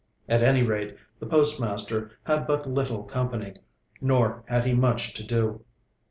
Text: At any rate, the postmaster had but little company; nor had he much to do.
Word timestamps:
At 0.27 0.41
any 0.41 0.63
rate, 0.63 0.97
the 1.19 1.27
postmaster 1.27 2.09
had 2.23 2.47
but 2.47 2.67
little 2.67 3.03
company; 3.03 3.53
nor 4.01 4.43
had 4.47 4.63
he 4.63 4.73
much 4.73 5.13
to 5.13 5.23
do. 5.23 5.63